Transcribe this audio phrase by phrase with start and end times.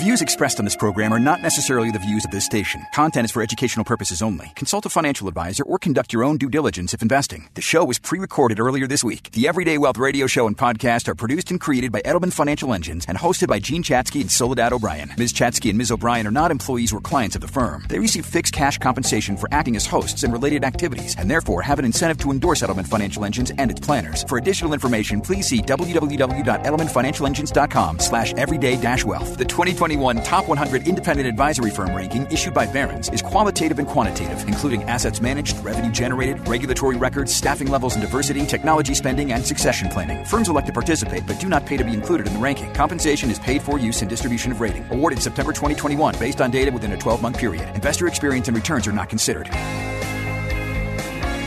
[0.00, 2.82] views expressed on this program are not necessarily the views of this station.
[2.94, 4.50] Content is for educational purposes only.
[4.56, 7.50] Consult a financial advisor or conduct your own due diligence if investing.
[7.52, 9.30] The show was pre recorded earlier this week.
[9.32, 13.04] The Everyday Wealth radio show and podcast are produced and created by Edelman Financial Engines
[13.08, 15.12] and hosted by Jean Chatzky and Soledad O'Brien.
[15.18, 15.34] Ms.
[15.34, 15.92] Chatzky and Ms.
[15.92, 17.84] O'Brien are not employees or clients of the firm.
[17.90, 21.78] They receive fixed cash compensation for acting as hosts and related activities, and therefore have
[21.78, 24.24] an incentive to endorse Edelman Financial Engines and its planners.
[24.24, 29.36] For additional information, please see www.edelmanfinancialengines.com slash everyday-wealth.
[29.36, 33.88] The 2020 2021 Top 100 Independent Advisory Firm ranking issued by Barron's is qualitative and
[33.88, 39.44] quantitative, including assets managed, revenue generated, regulatory records, staffing levels and diversity, technology spending, and
[39.44, 40.24] succession planning.
[40.24, 42.72] Firms elect to participate but do not pay to be included in the ranking.
[42.72, 44.86] Compensation is paid for use and distribution of rating.
[44.90, 47.68] Awarded September 2021 based on data within a 12-month period.
[47.74, 49.48] Investor experience and returns are not considered.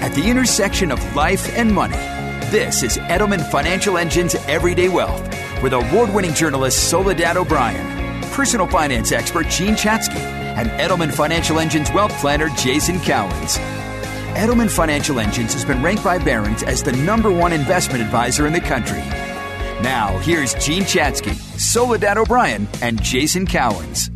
[0.02, 1.96] At the intersection of life and money,
[2.52, 5.24] this is Edelman Financial Engine's Everyday Wealth
[5.64, 8.03] with award-winning journalist Soledad O'Brien,
[8.34, 13.58] personal finance expert Jean Chatzky, and Edelman Financial Engine's wealth planner Jason Cowens.
[14.34, 18.54] Edelman Financial Engines has been ranked by Barron's as the number one investment advisor in
[18.54, 18.98] the country.
[19.84, 24.10] Now, here's Jean Chatzky, Soledad O'Brien, and Jason Cowens.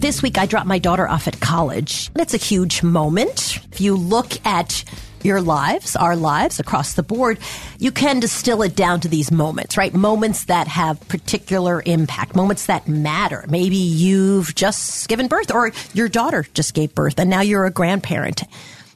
[0.00, 2.10] This week, I dropped my daughter off at college.
[2.16, 3.60] It's a huge moment.
[3.72, 4.84] If you look at
[5.26, 7.38] your lives, our lives across the board,
[7.78, 9.92] you can distill it down to these moments, right?
[9.92, 13.44] Moments that have particular impact, moments that matter.
[13.48, 17.70] Maybe you've just given birth or your daughter just gave birth and now you're a
[17.70, 18.44] grandparent.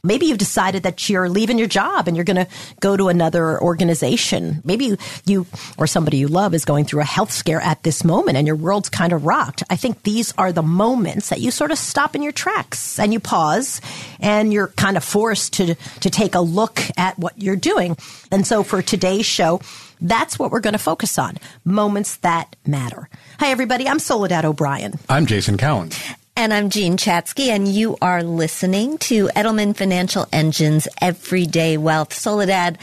[0.03, 2.49] Maybe you've decided that you're leaving your job and you're going to
[2.81, 4.63] go to another organization.
[4.65, 5.47] Maybe you
[5.79, 8.57] or somebody you love is going through a health scare at this moment and your
[8.57, 9.63] world's kind of rocked.
[9.69, 13.13] I think these are the moments that you sort of stop in your tracks and
[13.13, 13.81] you pause
[14.21, 17.97] and you're kind of forced to, to take a look at what you're doing.
[18.31, 19.61] And so for today's show,
[20.01, 21.37] that's what we're going to focus on.
[21.65, 23.09] Moments that matter.
[23.39, 23.87] Hi, everybody.
[23.87, 24.95] I'm Soledad O'Brien.
[25.09, 25.91] I'm Jason Cowan.
[26.37, 32.15] And I'm Jean Chatzky, and you are listening to Edelman Financial Engine's Everyday Wealth.
[32.15, 32.79] Soledad,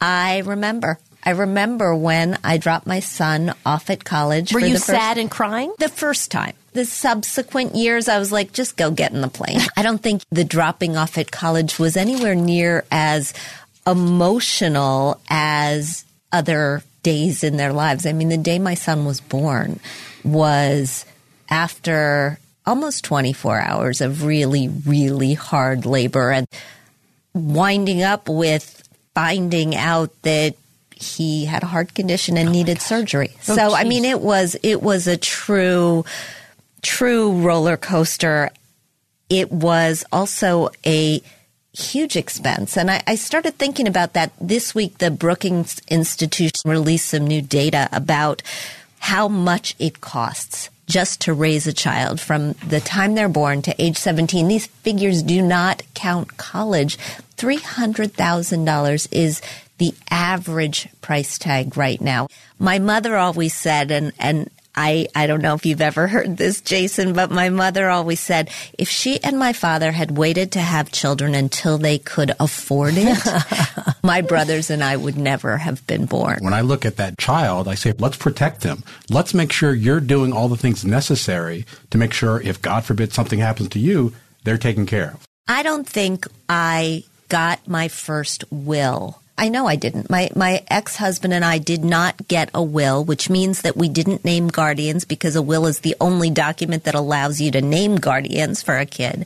[0.00, 0.98] I remember.
[1.22, 4.54] I remember when I dropped my son off at college.
[4.54, 5.74] Were you first, sad and crying?
[5.78, 6.54] The first time.
[6.72, 9.60] The subsequent years, I was like, just go get in the plane.
[9.76, 13.34] I don't think the dropping off at college was anywhere near as
[13.86, 18.06] emotional as other days in their lives.
[18.06, 19.80] I mean, the day my son was born
[20.24, 21.04] was
[21.50, 26.46] after almost 24 hours of really, really hard labor and
[27.34, 30.54] winding up with finding out that
[30.94, 33.30] he had a heart condition and oh needed surgery.
[33.48, 33.74] Oh, so, geez.
[33.74, 36.04] I mean, it was, it was a true,
[36.82, 38.50] true roller coaster.
[39.28, 41.22] It was also a
[41.72, 42.76] huge expense.
[42.76, 44.98] And I, I, started thinking about that this week.
[44.98, 48.42] The Brookings Institute released some new data about
[48.98, 53.82] how much it costs just to raise a child from the time they're born to
[53.82, 54.48] age 17.
[54.48, 56.98] These figures do not count college.
[57.36, 59.40] $300,000 is
[59.78, 62.26] the average price tag right now.
[62.58, 66.60] My mother always said, and, and I, I don't know if you've ever heard this,
[66.60, 70.92] Jason, but my mother always said if she and my father had waited to have
[70.92, 73.18] children until they could afford it,
[74.02, 76.38] my brothers and I would never have been born.
[76.40, 78.84] When I look at that child, I say, let's protect them.
[79.08, 83.12] Let's make sure you're doing all the things necessary to make sure if God forbid
[83.12, 84.12] something happens to you,
[84.44, 85.26] they're taken care of.
[85.48, 90.10] I don't think I got my first will I know I didn't.
[90.10, 94.22] My my ex-husband and I did not get a will, which means that we didn't
[94.22, 98.62] name guardians because a will is the only document that allows you to name guardians
[98.62, 99.24] for a kid.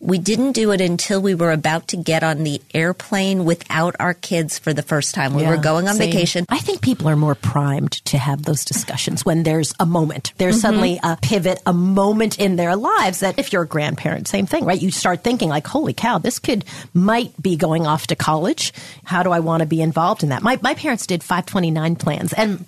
[0.00, 4.14] We didn't do it until we were about to get on the airplane without our
[4.14, 5.34] kids for the first time.
[5.34, 6.10] We yeah, were going on same.
[6.10, 6.46] vacation.
[6.48, 10.32] I think people are more primed to have those discussions when there's a moment.
[10.36, 10.60] There's mm-hmm.
[10.60, 14.64] suddenly a pivot, a moment in their lives that if you're a grandparent, same thing,
[14.64, 14.80] right?
[14.80, 18.72] You start thinking like, holy cow, this kid might be going off to college.
[19.04, 20.42] How do I want to be involved in that?
[20.42, 22.64] My, my parents did 529 plans and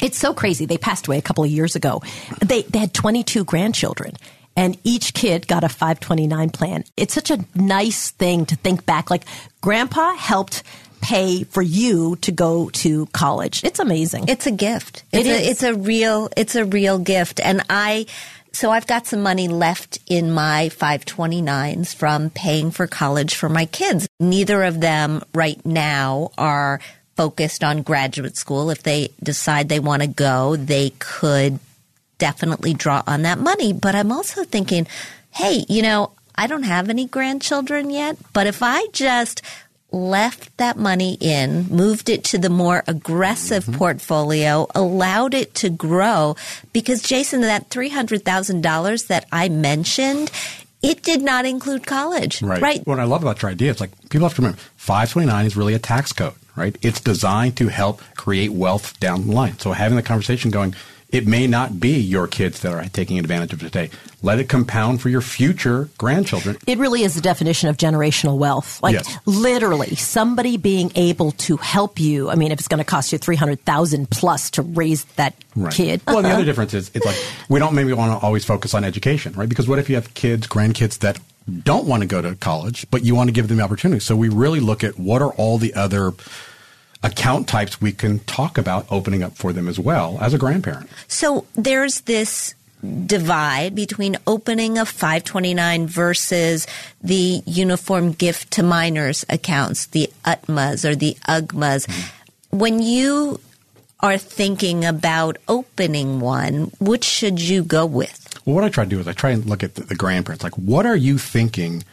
[0.00, 0.66] it's so crazy.
[0.66, 2.02] They passed away a couple of years ago.
[2.44, 4.14] They, they had 22 grandchildren
[4.58, 6.82] and each kid got a 529 plan.
[6.96, 9.08] It's such a nice thing to think back.
[9.08, 9.22] Like
[9.60, 10.64] grandpa helped
[11.00, 13.62] pay for you to go to college.
[13.62, 14.24] It's amazing.
[14.26, 15.04] It's a gift.
[15.12, 17.38] It's, a, it's a real, it's a real gift.
[17.38, 18.06] And I,
[18.52, 23.66] so I've got some money left in my 529s from paying for college for my
[23.66, 24.08] kids.
[24.18, 26.80] Neither of them right now are
[27.16, 28.70] focused on graduate school.
[28.70, 31.60] If they decide they want to go, they could
[32.18, 33.72] definitely draw on that money.
[33.72, 34.86] But I'm also thinking,
[35.30, 39.42] hey, you know, I don't have any grandchildren yet, but if I just
[39.90, 43.78] left that money in, moved it to the more aggressive Mm-hmm.
[43.78, 46.36] portfolio, allowed it to grow.
[46.74, 50.30] Because Jason, that $300,000 that I mentioned,
[50.82, 52.42] it did not include college.
[52.42, 52.60] Right.
[52.60, 52.86] Right.
[52.86, 55.74] What I love about your idea is like people have to remember 529 is really
[55.74, 56.76] a tax code, right?
[56.82, 59.58] It's designed to help create wealth down the line.
[59.58, 60.74] So having the conversation going,
[61.10, 63.90] it may not be your kids that are taking advantage of it today.
[64.20, 66.58] Let it compound for your future grandchildren.
[66.66, 68.82] It really is the definition of generational wealth.
[68.82, 69.18] Like Yes.
[69.24, 72.28] literally somebody being able to help you.
[72.28, 75.34] I mean, if it's going to cost you 300,000 plus to raise that
[75.70, 76.02] kid.
[76.06, 76.44] Well, the other uh-huh.
[76.44, 77.16] difference is it's like
[77.48, 79.48] we don't maybe want to always focus on education, right?
[79.48, 81.18] Because what if you have kids, grandkids that
[81.62, 84.00] don't want to go to college, but you want to give them the opportunity?
[84.00, 86.12] So we really look at what are all the other
[87.02, 90.90] account types we can talk about opening up for them as well as a grandparent.
[91.06, 92.54] So there's this
[93.06, 96.66] divide between opening a 529 versus
[97.02, 101.86] the uniform gift to minors accounts, the UTMAs or the UGMAs.
[101.86, 102.58] Mm-hmm.
[102.58, 103.40] When you
[104.00, 108.40] are thinking about opening one, which should you go with?
[108.44, 110.44] Well, what I try to do is I try and look at the, the grandparents.
[110.44, 111.84] Like, what are you thinking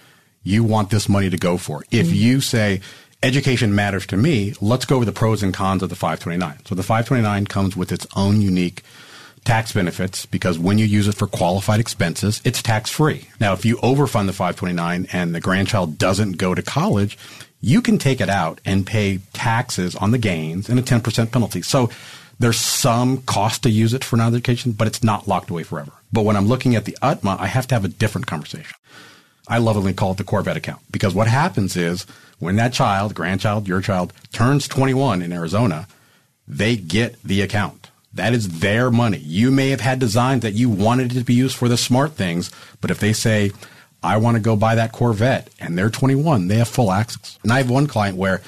[0.43, 1.83] you want this money to go for?
[1.89, 2.15] If mm-hmm.
[2.15, 2.81] you say
[3.25, 6.65] education matters to me, let's go over the pros and cons of the 529.
[6.65, 8.83] So the 529 comes with its own unique
[9.43, 13.27] tax benefits because when you use it for qualified expenses, it's tax free.
[13.39, 17.17] Now, if you overfund the 529 and the grandchild doesn't go to college,
[17.61, 21.63] you can take it out and pay taxes on the gains and a 10% penalty.
[21.63, 21.89] So
[22.39, 25.91] there's some cost to use it for non-education, but it's not locked away forever.
[26.13, 28.75] But when I'm looking at the UTMA, I have to have a different conversation.
[29.47, 32.05] I lovingly call it the Corvette account because what happens is
[32.39, 35.87] when that child, grandchild, your child turns 21 in Arizona,
[36.47, 37.89] they get the account.
[38.13, 39.17] That is their money.
[39.17, 42.13] You may have had designs that you wanted it to be used for the smart
[42.13, 42.49] things,
[42.81, 43.51] but if they say,
[44.01, 47.39] I want to go buy that Corvette and they're 21, they have full access.
[47.43, 48.41] And I have one client where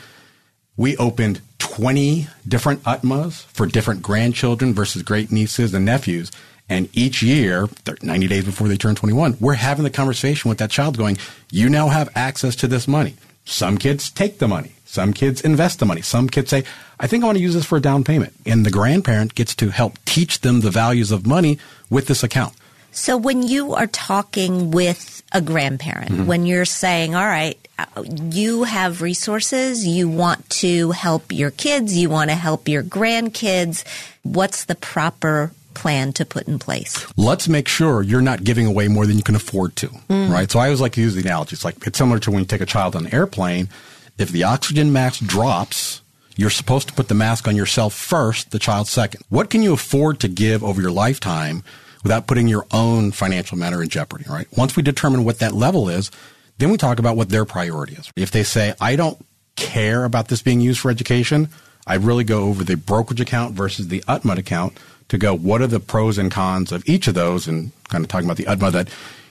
[0.78, 6.32] we opened 20 different UTMAs for different grandchildren versus great nieces and nephews.
[6.70, 7.68] And each year,
[8.02, 11.18] 90 days before they turn 21, we're having the conversation with that child going,
[11.50, 13.16] you now have access to this money.
[13.46, 14.74] Some kids take the money.
[14.86, 16.02] Some kids invest the money.
[16.02, 16.64] Some kids say,
[17.00, 18.34] I think I want to use this for a down payment.
[18.46, 21.58] And the grandparent gets to help teach them the values of money
[21.90, 22.54] with this account.
[22.92, 28.64] So when you are talking with a grandparent, when you're saying, all right, uh, you
[28.64, 33.84] have resources, you want to help your kids, you want to help your grandkids,
[34.24, 37.06] what's the proper plan to put in place?
[37.18, 40.30] let's make sure you're not giving away more than you can afford to, mm.
[40.30, 40.50] right?
[40.50, 41.54] So I always like to use the analogy.
[41.54, 43.70] It's like it's similar to when you take a child on an airplane.
[44.18, 46.02] If the oxygen mask drops,
[46.36, 49.22] you're supposed to put the mask on yourself first, the child second.
[49.30, 51.64] What can you afford to give over your lifetime
[52.04, 54.48] without putting your own financial matter in jeopardy, right?
[54.56, 56.12] Once we determine what that level is,
[56.58, 58.12] then we talk about what their priority is.
[58.16, 59.18] If they say, I don't
[59.56, 61.50] care about this being used for education,
[61.88, 65.68] I really go over the brokerage account versus the UTMA account to go, what are
[65.68, 67.48] the pros and cons of each of those?
[67.48, 68.90] And kind of talking about the UTMA that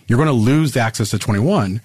[0.08, 1.80] you're going to lose the access to 21.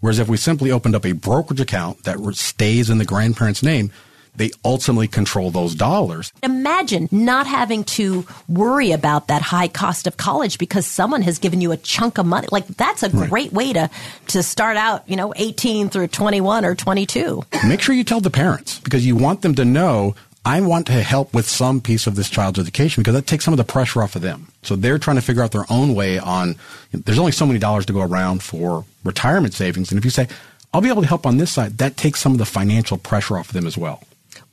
[0.00, 3.90] Whereas if we simply opened up a brokerage account that stays in the grandparent's name,
[4.36, 6.32] they ultimately control those dollars.
[6.42, 11.60] Imagine not having to worry about that high cost of college because someone has given
[11.60, 12.48] you a chunk of money.
[12.50, 13.90] Like that's a great way to
[14.28, 17.42] to start out, you know, 18 through 21 or 22.
[17.66, 20.14] Make sure you tell the parents because you want them to know
[20.44, 23.54] I want to help with some piece of this child's education because that takes some
[23.54, 24.48] of the pressure off of them.
[24.62, 26.56] So they're trying to figure out their own way on
[26.90, 30.26] there's only so many dollars to go around for retirement savings and if you say
[30.74, 33.36] I'll be able to help on this side, that takes some of the financial pressure
[33.36, 34.02] off of them as well.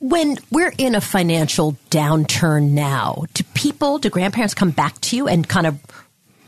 [0.00, 5.28] When we're in a financial downturn now, do people, do grandparents come back to you
[5.28, 5.78] and kind of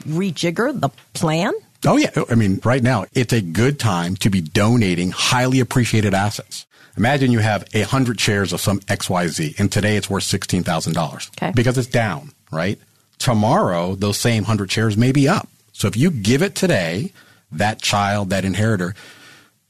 [0.09, 1.53] rejigger the plan?
[1.85, 6.15] Oh yeah, I mean, right now it's a good time to be donating highly appreciated
[6.15, 6.65] assets.
[6.97, 11.53] Imagine you have a hundred shares of some XYZ and today it's worth $16,000 Okay.
[11.55, 12.79] because it's down, right?
[13.19, 15.47] Tomorrow, those same hundred shares may be up.
[15.73, 17.13] So if you give it today,
[17.51, 18.95] that child, that inheritor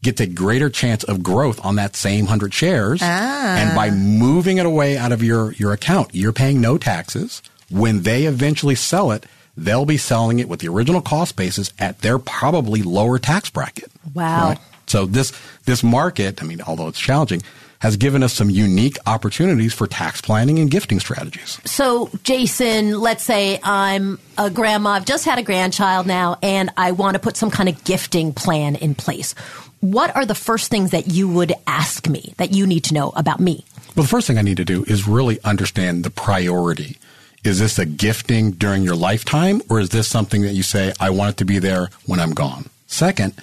[0.02, 3.00] gets a greater chance of growth on that same hundred shares.
[3.02, 3.94] And by ah.
[3.94, 7.42] moving it away out of your, your account, you're paying no taxes.
[7.71, 9.25] When they eventually sell it,
[9.56, 13.90] they'll be selling it with the original cost basis at their probably lower tax bracket.
[14.14, 14.56] Wow.
[14.87, 15.32] So this
[15.64, 17.42] this market, I mean, although it's challenging,
[17.82, 21.59] has given us some unique opportunities for tax planning and gifting strategies.
[21.64, 26.92] So, Jason, let's say I'm a grandma, I've just had a grandchild now, and I
[26.92, 29.35] want to put some kind of gifting plan in place.
[29.83, 33.11] What are the first things that you would ask me that you need to know
[33.17, 33.65] about me?
[33.97, 36.99] Well, the first thing I need to do is really understand the priority.
[37.43, 41.11] Is this a gifting during your lifetime, or is this something that you say, I
[41.11, 42.67] want it to be there when I'm gone?
[42.87, 43.35] Second,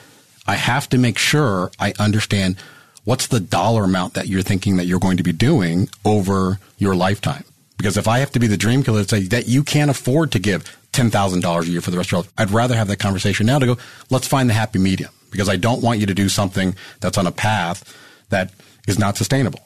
[0.48, 2.56] I have to make sure I understand
[3.04, 6.96] what's the dollar amount that you're thinking that you're going to be doing over your
[6.96, 7.44] lifetime?
[7.76, 10.32] Because if I have to be the dream killer to say that you can't afford
[10.32, 13.00] to give $10,000 a year for the rest of your life, I'd rather have that
[13.00, 13.78] conversation now to go,
[14.10, 17.28] let's find the happy medium because I don't want you to do something that's on
[17.28, 17.96] a path
[18.30, 18.52] that
[18.88, 19.62] is not sustainable.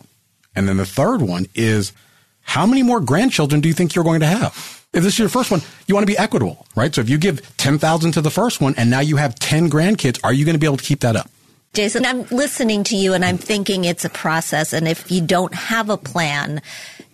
[0.55, 1.93] And then the third one is
[2.41, 4.85] how many more grandchildren do you think you're going to have?
[4.93, 6.93] If this is your first one, you want to be equitable, right?
[6.93, 10.19] So if you give 10,000 to the first one and now you have 10 grandkids,
[10.23, 11.29] are you going to be able to keep that up?
[11.73, 14.73] Jason, I'm listening to you and I'm thinking it's a process.
[14.73, 16.61] And if you don't have a plan,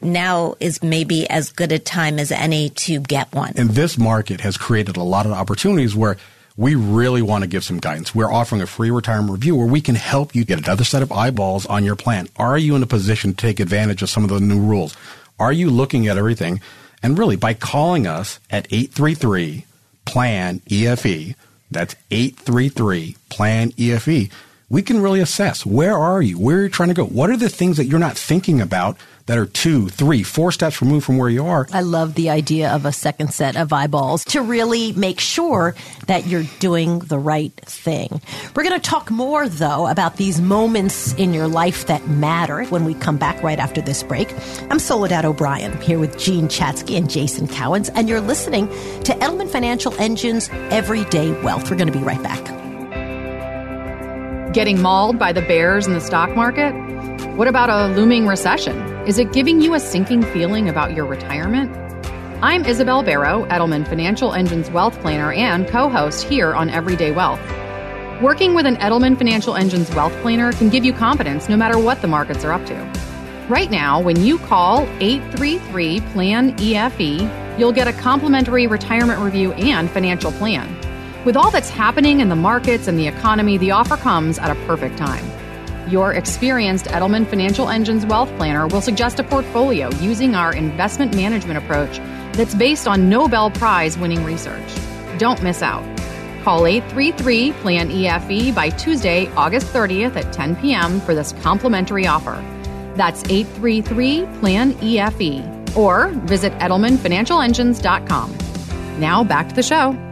[0.01, 3.53] now is maybe as good a time as any to get one.
[3.55, 6.17] And this market has created a lot of opportunities where
[6.59, 8.13] we really want to give some guidance.
[8.13, 11.09] We're offering a free retirement review where we can help you get another set of
[11.09, 12.27] eyeballs on your plan.
[12.35, 14.93] Are you in a position to take advantage of some of the new rules?
[15.39, 16.59] Are you looking at everything?
[17.01, 19.65] And really, by calling us at 833
[20.03, 21.33] PLAN EFE,
[21.71, 24.29] that's 833 PLAN EFE,
[24.69, 26.37] we can really assess where are you?
[26.37, 27.05] Where are you trying to go?
[27.05, 28.97] What are the things that you're not thinking about
[29.29, 31.67] that are two, three, four steps removed from where you are.
[31.71, 35.75] I love the idea of a second set of eyeballs to really make sure
[36.07, 38.21] that you're doing the right thing.
[38.55, 42.85] We're going to talk more, though, about these moments in your life that matter when
[42.85, 44.33] we come back right after this break.
[44.71, 48.67] I'm Soledad O'Brien I'm here with Jean Chatzky and Jason Cowens, and you're listening
[49.03, 51.69] to Edelman Financial Engine's Everyday Wealth.
[51.69, 52.68] We're going to be right back.
[54.53, 56.71] Getting mauled by the bears in the stock market?
[57.35, 58.75] What about a looming recession?
[59.05, 61.71] Is it giving you a sinking feeling about your retirement?
[62.41, 67.39] I'm Isabel Barrow, Edelman Financial Engine's wealth planner and co host here on Everyday Wealth.
[68.23, 72.01] Working with an Edelman Financial Engine's wealth planner can give you confidence no matter what
[72.01, 72.75] the markets are up to.
[73.49, 79.91] Right now, when you call 833 PLAN EFE, you'll get a complimentary retirement review and
[79.91, 80.78] financial plan.
[81.25, 84.55] With all that's happening in the markets and the economy, the offer comes at a
[84.65, 85.25] perfect time.
[85.89, 91.57] Your experienced Edelman Financial Engine's wealth planner will suggest a portfolio using our investment management
[91.57, 91.97] approach
[92.37, 94.63] that's based on Nobel Prize winning research.
[95.17, 95.83] Don't miss out.
[96.43, 101.01] Call 833 PLAN EFE by Tuesday, August 30th at 10 p.m.
[101.01, 102.41] for this complimentary offer.
[102.95, 108.37] That's 833 PLAN EFE or visit EdelmanFinancialEngines.com.
[108.99, 110.08] Now back to the show.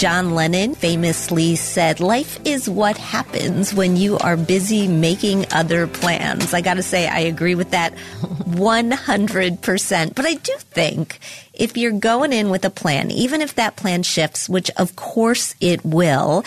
[0.00, 6.54] John Lennon famously said, Life is what happens when you are busy making other plans.
[6.54, 10.14] I got to say, I agree with that 100%.
[10.14, 11.18] But I do think
[11.52, 15.54] if you're going in with a plan, even if that plan shifts, which of course
[15.60, 16.46] it will,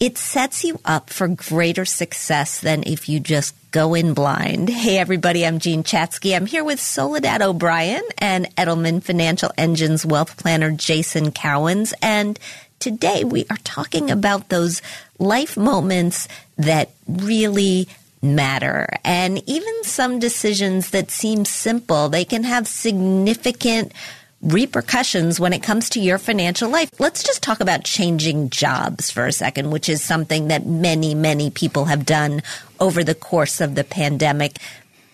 [0.00, 4.68] it sets you up for greater success than if you just go in blind.
[4.68, 6.34] Hey, everybody, I'm Jean Chatzky.
[6.34, 11.92] I'm here with Soledad O'Brien and Edelman Financial Engine's wealth planner, Jason Cowens.
[12.02, 12.38] And
[12.78, 14.82] today we are talking about those
[15.18, 17.88] life moments that really
[18.22, 18.88] matter.
[19.04, 23.92] And even some decisions that seem simple, they can have significant
[24.40, 26.90] repercussions when it comes to your financial life.
[26.98, 31.50] Let's just talk about changing jobs for a second, which is something that many, many
[31.50, 32.42] people have done
[32.78, 34.58] over the course of the pandemic.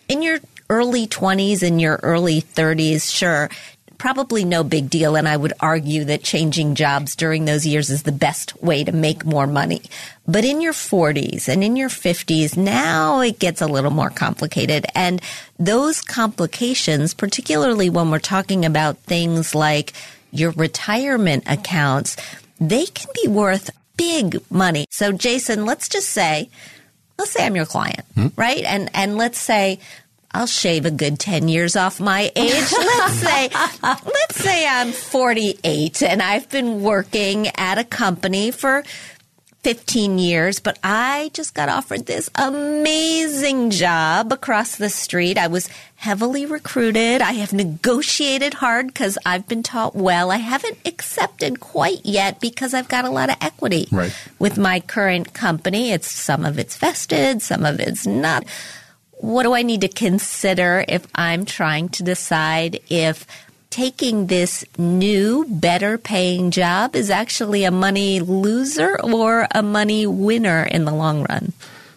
[0.08, 3.48] In your early 20s and your early 30s, sure,
[4.04, 5.16] probably no big deal.
[5.16, 8.92] And I would argue that changing jobs during those years is the best way to
[8.92, 9.80] make more money.
[10.28, 14.84] But in your 40s and in your 50s, now it gets a little more complicated.
[14.94, 15.22] And
[15.58, 19.94] those complications, particularly when we're talking about things like
[20.30, 22.18] your retirement accounts,
[22.60, 24.84] they can be worth big money.
[24.90, 26.50] So Jason, let's just say,
[27.16, 28.26] let's say I'm your client, hmm?
[28.36, 28.64] right?
[28.64, 29.80] And, and let's say
[30.34, 32.72] I'll shave a good 10 years off my age.
[32.72, 33.48] Let's say,
[33.82, 38.82] let's say I'm 48 and I've been working at a company for
[39.62, 45.38] 15 years, but I just got offered this amazing job across the street.
[45.38, 47.22] I was heavily recruited.
[47.22, 50.30] I have negotiated hard because I've been taught well.
[50.30, 54.14] I haven't accepted quite yet because I've got a lot of equity right.
[54.38, 55.92] with my current company.
[55.92, 58.44] It's some of it's vested, some of it's not
[59.18, 63.26] what do I need to consider if I'm trying to decide if
[63.70, 70.64] taking this new, better paying job is actually a money loser or a money winner
[70.64, 71.52] in the long run?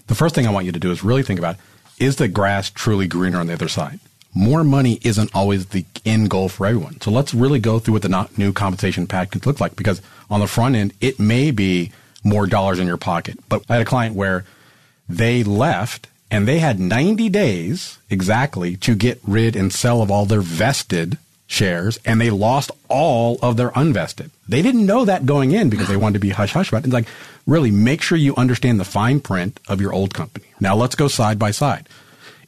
[0.08, 1.58] The first thing I want you to do is really think about
[2.00, 4.00] is the grass truly greener on the other side?
[4.34, 7.02] More money isn't always the end goal for everyone.
[7.02, 10.48] So let's really go through what the new compensation package looks like because on the
[10.48, 11.92] front end, it may be
[12.24, 13.38] more dollars in your pocket.
[13.50, 14.46] But I had a client where
[15.10, 20.26] they left and they had 90 days exactly to get rid and sell of all
[20.26, 21.18] their vested
[21.48, 24.30] shares and they lost all of their unvested.
[24.48, 26.88] They didn't know that going in because they wanted to be hush hush about it.
[26.88, 27.08] It's like,
[27.46, 30.46] really make sure you understand the fine print of your old company.
[30.60, 31.88] Now let's go side by side.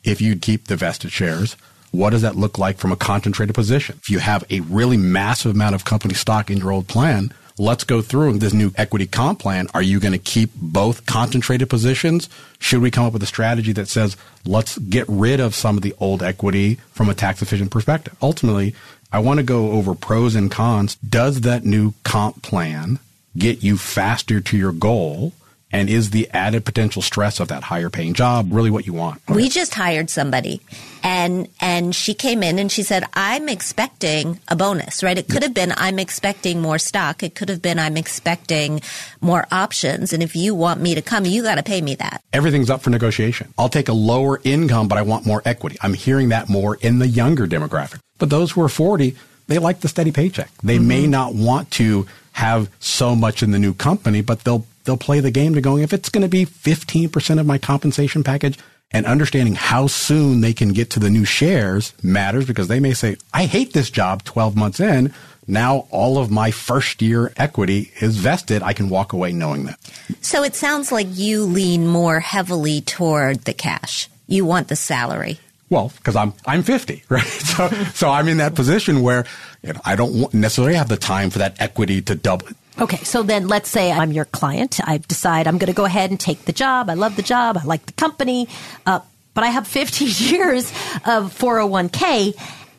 [0.04, 1.56] If you'd keep the vested shares,
[1.92, 3.98] what does that look like from a concentrated position?
[4.02, 7.84] If you have a really massive amount of company stock in your old plan, let's
[7.84, 9.68] go through this new equity comp plan.
[9.74, 12.30] Are you going to keep both concentrated positions?
[12.58, 15.84] Should we come up with a strategy that says, let's get rid of some of
[15.84, 18.16] the old equity from a tax efficient perspective?
[18.22, 18.74] Ultimately,
[19.12, 20.96] I want to go over pros and cons.
[20.96, 23.00] Does that new comp plan
[23.38, 25.34] get you faster to your goal?
[25.72, 29.22] And is the added potential stress of that higher paying job really what you want?
[29.30, 30.62] We just hired somebody
[31.04, 35.18] and and she came in and she said, I'm expecting a bonus, right?
[35.18, 37.24] It could have been I'm expecting more stock.
[37.24, 38.82] It could have been I'm expecting
[39.22, 40.14] more options.
[40.14, 42.24] And if you want me to come, you got to pay me that.
[42.34, 43.54] Everything's up for negotiation.
[43.58, 45.78] I'll take a lower income, but I want more equity.
[45.82, 48.00] I'm hearing that more in the younger demographic.
[48.18, 49.16] But those who are 40,
[49.48, 50.52] they like the steady paycheck.
[50.64, 50.88] They mm-hmm.
[50.88, 55.20] may not want to have so much in the new company, but they'll they'll play
[55.20, 58.58] the game to going, if it's going to be 15% of my compensation package
[58.92, 62.94] and understanding how soon they can get to the new shares matters because they may
[62.94, 65.14] say, I hate this job 12 months in.
[65.48, 68.62] Now all of my first year equity is vested.
[68.62, 69.80] I can walk away knowing that.
[70.22, 74.10] So it sounds like you lean more heavily toward the cash.
[74.28, 75.40] You want the salary.
[75.70, 77.24] Well, because I'm I'm 50, right?
[77.24, 79.26] So so I'm in that position where
[79.64, 82.48] you know, I don't necessarily have the time for that equity to double.
[82.78, 84.80] Okay, so then let's say I'm your client.
[84.86, 86.90] I decide I'm going to go ahead and take the job.
[86.90, 87.58] I love the job.
[87.58, 88.48] I like the company,
[88.86, 89.02] uh,
[89.34, 90.70] but I have 15 years
[91.06, 92.36] of 401k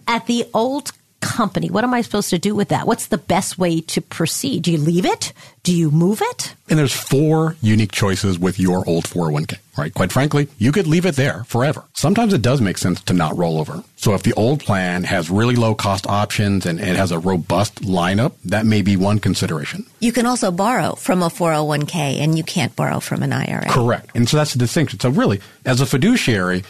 [0.07, 1.69] at the old company.
[1.69, 2.87] What am I supposed to do with that?
[2.87, 4.63] What's the best way to proceed?
[4.63, 5.33] Do you leave it?
[5.63, 6.55] Do you move it?
[6.69, 9.93] And there's four unique choices with your old 401k, right?
[9.93, 11.85] Quite frankly, you could leave it there forever.
[11.93, 13.85] Sometimes it does make sense to not roll over.
[13.97, 17.83] So if the old plan has really low cost options and it has a robust
[17.83, 19.85] lineup, that may be one consideration.
[20.01, 23.69] You can also borrow from a 401k and you can't borrow from an IRA.
[23.69, 24.11] Correct.
[24.15, 25.01] And so that's the distinction.
[25.01, 26.65] So really, as a fiduciary,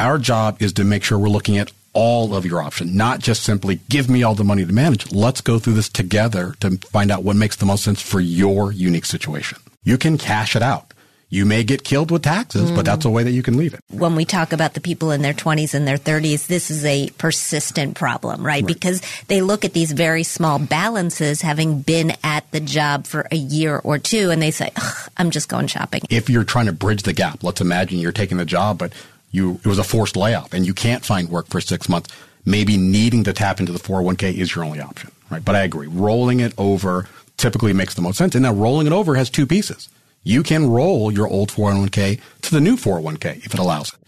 [0.00, 3.42] our job is to make sure we're looking at all of your options, not just
[3.42, 5.12] simply give me all the money to manage.
[5.12, 8.72] Let's go through this together to find out what makes the most sense for your
[8.72, 9.58] unique situation.
[9.84, 10.92] You can cash it out.
[11.32, 12.76] You may get killed with taxes, mm.
[12.76, 13.80] but that's a way that you can leave it.
[13.88, 17.08] When we talk about the people in their 20s and their 30s, this is a
[17.16, 18.62] persistent problem, right?
[18.62, 18.66] right?
[18.66, 23.36] Because they look at these very small balances having been at the job for a
[23.36, 24.72] year or two and they say,
[25.16, 26.02] I'm just going shopping.
[26.10, 28.92] If you're trying to bridge the gap, let's imagine you're taking the job, but
[29.32, 32.14] you it was a forced layoff and you can't find work for six months,
[32.44, 35.44] maybe needing to tap into the 401k is your only option, right?
[35.44, 38.34] But I agree, rolling it over typically makes the most sense.
[38.34, 39.88] And now rolling it over has two pieces.
[40.22, 43.98] You can roll your old 401k to the new 401k if it allows it.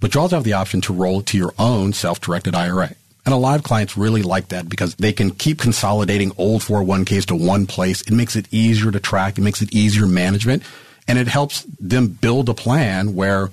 [0.00, 2.94] But you also have the option to roll it to your own self-directed IRA.
[3.24, 7.26] And a lot of clients really like that because they can keep consolidating old 401ks
[7.26, 8.02] to one place.
[8.02, 9.38] It makes it easier to track.
[9.38, 10.64] It makes it easier management.
[11.06, 13.50] And it helps them build a plan where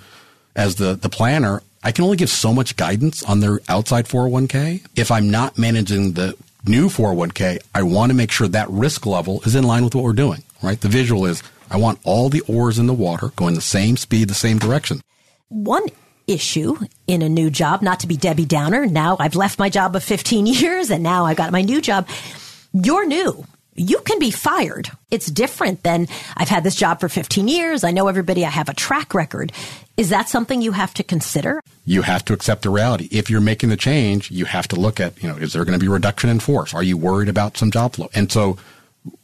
[0.60, 4.86] as the, the planner, I can only give so much guidance on their outside 401k.
[4.94, 9.40] If I'm not managing the new 401k, I want to make sure that risk level
[9.42, 10.78] is in line with what we're doing, right?
[10.78, 14.28] The visual is I want all the oars in the water going the same speed,
[14.28, 15.00] the same direction.
[15.48, 15.86] One
[16.26, 18.84] issue in a new job, not to be Debbie Downer.
[18.86, 22.06] Now I've left my job of 15 years and now I've got my new job.
[22.74, 23.46] You're new
[23.80, 24.90] you can be fired.
[25.10, 27.82] It's different than I've had this job for 15 years.
[27.82, 28.44] I know everybody.
[28.44, 29.52] I have a track record.
[30.00, 31.60] Is that something you have to consider?
[31.84, 33.06] You have to accept the reality.
[33.12, 35.78] If you're making the change, you have to look at, you know, is there going
[35.78, 36.72] to be a reduction in force?
[36.72, 38.08] Are you worried about some job flow?
[38.14, 38.56] And so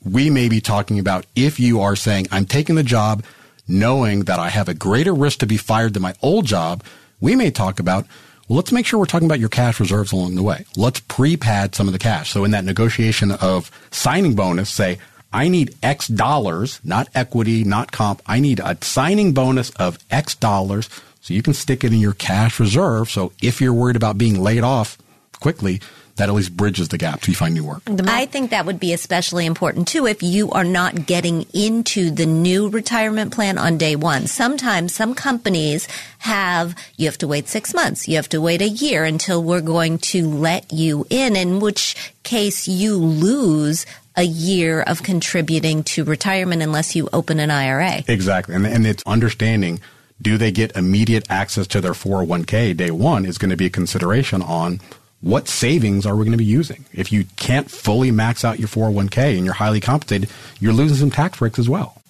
[0.04, 3.24] we may be talking about if you are saying, I'm taking the job
[3.66, 6.84] knowing that I have a greater risk to be fired than my old job,
[7.22, 8.04] we may talk about,
[8.46, 10.66] well, let's make sure we're talking about your cash reserves along the way.
[10.76, 12.32] Let's pre-pad some of the cash.
[12.32, 14.98] So in that negotiation of signing bonus, say,
[15.32, 18.22] I need X dollars, not equity, not comp.
[18.26, 20.88] I need a signing bonus of X dollars
[21.20, 23.10] so you can stick it in your cash reserve.
[23.10, 24.96] So if you're worried about being laid off
[25.40, 25.80] quickly,
[26.16, 27.82] that at least bridges the gap to find new work.
[27.86, 32.26] I think that would be especially important too if you are not getting into the
[32.26, 34.26] new retirement plan on day one.
[34.26, 35.86] Sometimes some companies
[36.18, 39.60] have, you have to wait six months, you have to wait a year until we're
[39.60, 46.02] going to let you in, in which case you lose a year of contributing to
[46.02, 48.02] retirement unless you open an IRA.
[48.08, 48.54] Exactly.
[48.54, 49.80] And, and it's understanding
[50.20, 53.70] do they get immediate access to their 401k day one is going to be a
[53.70, 54.80] consideration on
[55.20, 56.84] what savings are we going to be using?
[56.92, 61.10] If you can't fully max out your 401k and you're highly compensated, you're losing some
[61.10, 62.00] tax breaks as well.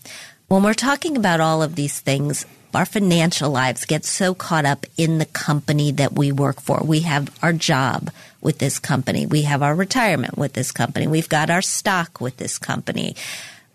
[0.48, 4.84] When we're talking about all of these things, our financial lives get so caught up
[4.96, 6.82] in the company that we work for.
[6.84, 8.10] We have our job
[8.42, 9.24] with this company.
[9.26, 11.06] We have our retirement with this company.
[11.06, 13.16] We've got our stock with this company.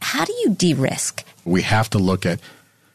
[0.01, 1.23] How do you de-risk?
[1.45, 2.39] We have to look at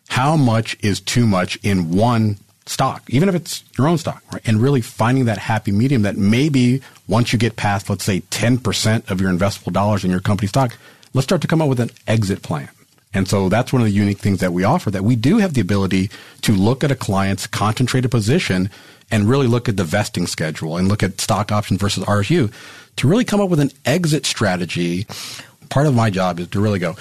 [0.09, 4.43] how much is too much in one stock, even if it's your own stock, right?
[4.47, 9.11] And really finding that happy medium that maybe once you get past, let's say 10%
[9.11, 10.77] of your investable dollars in your company stock,
[11.15, 12.69] let's start to come up with an exit plan.
[13.15, 15.55] And so that's one of the unique things that we offer that we do have
[15.55, 16.11] the ability
[16.43, 18.69] to look at a client's concentrated position
[19.11, 22.53] and really look at the vesting schedule and look at stock options versus RSU
[22.97, 25.07] to really come up with an exit strategy.
[25.71, 26.97] Part of my job is to really go,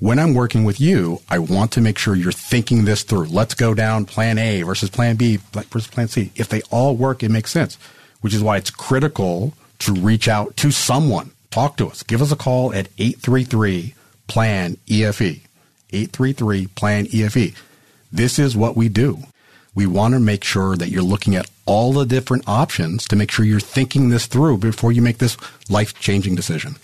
[0.00, 3.26] when I'm working with you, I want to make sure you're thinking this through.
[3.26, 6.32] Let's go down plan A versus plan B versus plan C.
[6.34, 7.78] If they all work, it makes sense,
[8.20, 11.30] which is why it's critical to reach out to someone.
[11.50, 12.02] Talk to us.
[12.02, 13.94] Give us a call at 833
[14.26, 15.40] plan EFE.
[15.90, 17.54] 833 plan EFE.
[18.12, 19.18] This is what we do.
[19.74, 23.30] We want to make sure that you're looking at all the different options to make
[23.30, 25.36] sure you're thinking this through before you make this
[25.68, 26.76] life changing decision.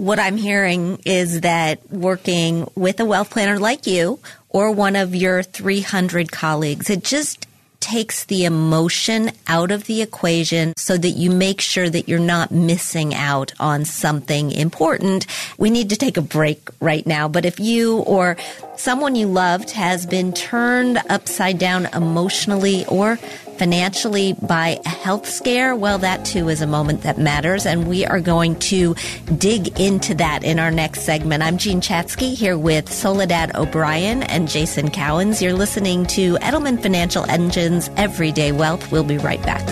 [0.00, 5.14] What I'm hearing is that working with a wealth planner like you or one of
[5.14, 7.46] your 300 colleagues, it just
[7.80, 12.50] takes the emotion out of the equation so that you make sure that you're not
[12.50, 15.26] missing out on something important.
[15.58, 18.38] We need to take a break right now, but if you or
[18.76, 23.18] someone you loved has been turned upside down emotionally or
[23.60, 27.66] financially by a health scare, well, that too is a moment that matters.
[27.66, 28.94] And we are going to
[29.36, 31.42] dig into that in our next segment.
[31.42, 35.42] I'm Jean Chatzky here with Soledad O'Brien and Jason Cowens.
[35.42, 38.90] You're listening to Edelman Financial Engines Everyday Wealth.
[38.90, 39.66] We'll be right back.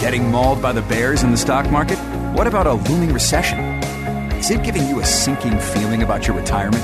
[0.00, 1.98] Getting mauled by the bears in the stock market?
[2.34, 3.60] What about a looming recession?
[4.40, 6.82] Is it giving you a sinking feeling about your retirement?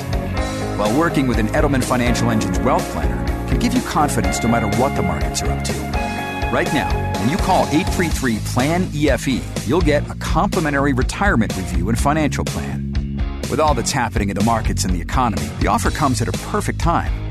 [0.78, 3.25] While working with an Edelman Financial Engines wealth planner,
[3.56, 5.72] give you confidence no matter what the markets are up to.
[6.52, 11.98] Right now, when you call 833 PLAN EFE, you'll get a complimentary retirement review and
[11.98, 12.92] financial plan.
[13.50, 16.32] With all that's happening in the markets and the economy, the offer comes at a
[16.32, 17.28] perfect time.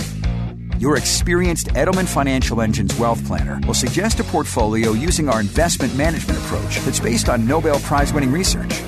[0.79, 6.37] Your experienced Edelman Financial Engines wealth planner will suggest a portfolio using our investment management
[6.39, 8.81] approach that's based on Nobel Prize winning research.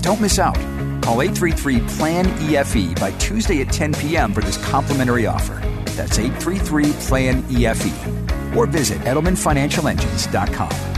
[0.00, 0.56] Don't miss out.
[1.02, 4.34] Call 833 PLAN EFE by Tuesday at 10 p.m.
[4.34, 5.60] for this complimentary offer.
[5.96, 8.56] That's 833 PLAN EFE.
[8.56, 10.94] Or visit EdelmanFinancialEngines.com.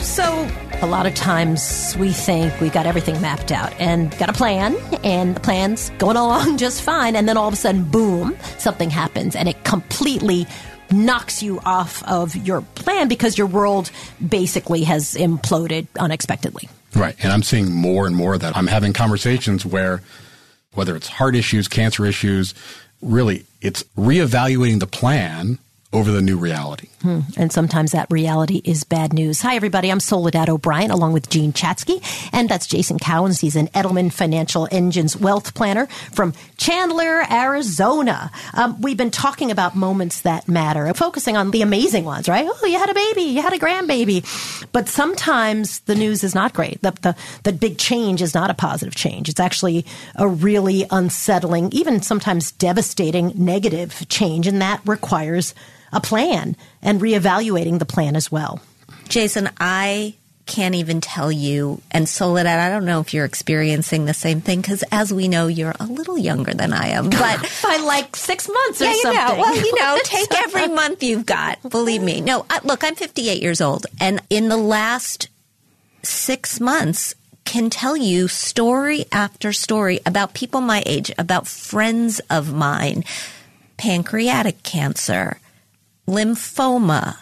[0.00, 0.48] So,
[0.82, 4.76] a lot of times we think we got everything mapped out and got a plan,
[5.02, 8.90] and the plan's going along just fine, and then all of a sudden, boom, something
[8.90, 10.46] happens, and it completely
[10.90, 13.90] knocks you off of your plan because your world
[14.26, 16.68] basically has imploded unexpectedly.
[16.94, 17.16] Right.
[17.22, 18.56] And I'm seeing more and more of that.
[18.56, 20.02] I'm having conversations where
[20.74, 22.54] whether it's heart issues, cancer issues,
[23.02, 25.58] really it's reevaluating the plan
[25.94, 26.88] over the new reality.
[27.02, 27.20] Hmm.
[27.36, 29.40] And sometimes that reality is bad news.
[29.42, 29.90] Hi, everybody.
[29.90, 32.02] I'm Soledad O'Brien along with Jean Chatzky,
[32.32, 33.40] And that's Jason Cowens.
[33.40, 38.32] He's an Edelman Financial Engines wealth planner from Chandler, Arizona.
[38.54, 42.46] Um, we've been talking about moments that matter, focusing on the amazing ones, right?
[42.48, 44.24] Oh, you had a baby, you had a grandbaby.
[44.72, 46.82] But sometimes the news is not great.
[46.82, 49.28] The, the, the big change is not a positive change.
[49.28, 54.48] It's actually a really unsettling, even sometimes devastating negative change.
[54.48, 55.54] And that requires
[55.94, 58.60] a plan and reevaluating the plan as well.
[59.08, 60.14] Jason, I
[60.46, 64.60] can't even tell you, and Soledad, I don't know if you're experiencing the same thing
[64.60, 68.48] because, as we know, you're a little younger than I am, but by like six
[68.48, 69.36] months or yeah, you something.
[69.36, 69.40] Know.
[69.40, 71.62] Well, you know, take every month you've got.
[71.68, 72.20] Believe me.
[72.20, 75.28] No, I, look, I'm 58 years old, and in the last
[76.02, 82.52] six months, can tell you story after story about people my age, about friends of
[82.52, 83.04] mine,
[83.76, 85.38] pancreatic cancer,
[86.06, 87.16] lymphoma,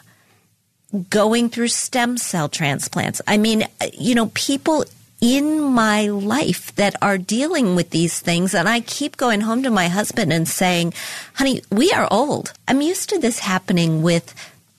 [1.09, 3.21] going through stem cell transplants.
[3.27, 3.65] I mean,
[3.95, 4.85] you know, people
[5.23, 8.55] in my life that are dealing with these things.
[8.55, 10.93] And I keep going home to my husband and saying,
[11.35, 12.53] honey, we are old.
[12.67, 14.35] I'm used to this happening with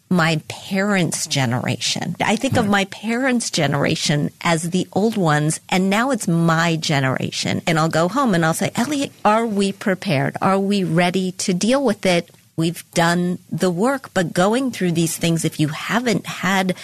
[0.10, 2.16] my parents' generation.
[2.24, 7.62] I think of my parents' generation as the old ones, and now it's my generation.
[7.66, 10.38] And I'll go home and I'll say, Elliot, are we prepared?
[10.42, 12.30] Are we ready to deal with it?
[12.56, 16.76] We've done the work, but going through these things, if you haven't had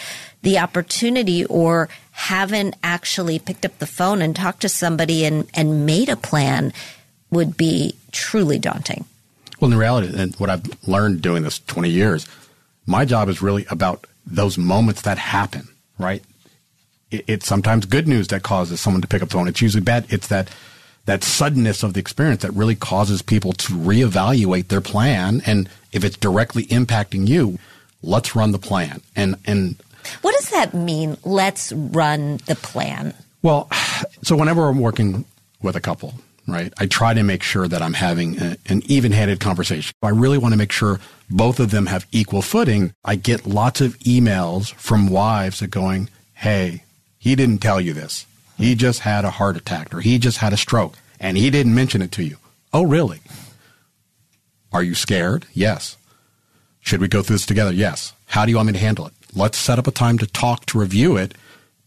[0.41, 5.85] the opportunity or haven't actually picked up the phone and talked to somebody and, and
[5.85, 6.73] made a plan
[7.29, 9.05] would be truly daunting.
[9.59, 12.27] Well, in reality, and what I've learned doing this 20 years,
[12.87, 16.23] my job is really about those moments that happen, right?
[17.11, 19.47] it, it's sometimes good news that causes someone to pick up the phone.
[19.47, 20.05] It's usually bad.
[20.09, 20.49] It's that
[21.05, 25.41] that suddenness of the experience that really causes people to reevaluate their plan.
[25.45, 27.57] And if it's directly impacting you,
[28.01, 29.01] let's run the plan.
[29.15, 29.75] And and
[30.21, 31.17] what does that mean?
[31.23, 33.13] Let's run the plan.
[33.41, 33.69] Well,
[34.23, 35.25] so whenever I'm working
[35.61, 36.13] with a couple,
[36.47, 39.93] right, I try to make sure that I'm having a, an even handed conversation.
[40.01, 42.93] I really want to make sure both of them have equal footing.
[43.05, 46.83] I get lots of emails from wives that going, Hey,
[47.17, 48.25] he didn't tell you this.
[48.59, 51.73] He just had a heart attack or he just had a stroke and he didn't
[51.73, 52.35] mention it to you.
[52.73, 53.21] Oh, really?
[54.73, 55.45] Are you scared?
[55.53, 55.95] Yes.
[56.81, 57.71] Should we go through this together?
[57.73, 58.13] Yes.
[58.27, 59.13] How do you want me to handle it?
[59.33, 61.35] Let's set up a time to talk, to review it,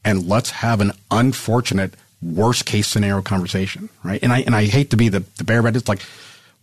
[0.02, 4.22] and let's have an unfortunate worst case scenario conversation, right?
[4.22, 6.02] And I and I hate to be the, the bear, but it's like,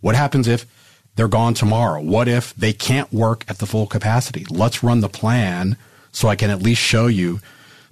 [0.00, 0.66] what happens if
[1.14, 2.02] they're gone tomorrow?
[2.02, 4.44] What if they can't work at the full capacity?
[4.50, 5.76] Let's run the plan
[6.12, 7.40] so I can at least show you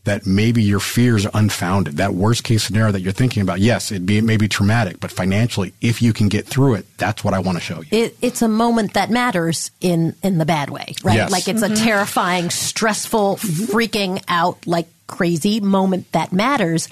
[0.04, 1.98] that maybe your fears are unfounded.
[1.98, 5.00] That worst case scenario that you're thinking about, yes, it, be, it may be traumatic,
[5.00, 7.88] but financially, if you can get through it, that's what I want to show you.
[7.90, 11.16] It, it's a moment that matters in in the bad way, right?
[11.16, 11.30] Yes.
[11.30, 11.74] Like it's mm-hmm.
[11.74, 16.88] a terrifying, stressful, freaking out, like crazy moment that matters,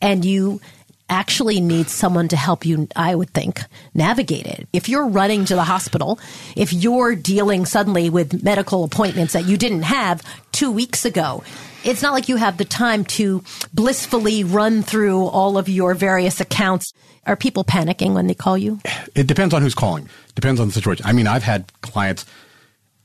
[0.00, 0.60] and you
[1.08, 3.60] actually need someone to help you, I would think,
[3.94, 4.68] navigate it.
[4.72, 6.20] If you're running to the hospital,
[6.56, 11.42] if you're dealing suddenly with medical appointments that you didn't have two weeks ago,
[11.84, 16.40] it's not like you have the time to blissfully run through all of your various
[16.40, 16.92] accounts.
[17.26, 18.80] Are people panicking when they call you?
[19.14, 20.08] It depends on who's calling.
[20.34, 21.04] Depends on the situation.
[21.06, 22.24] I mean, I've had clients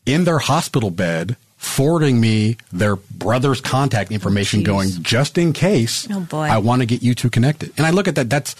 [0.05, 6.19] in their hospital bed forwarding me their brother's contact information going just in case oh
[6.19, 6.43] boy.
[6.43, 7.73] I want to get you two connected.
[7.77, 8.55] And I look at that that's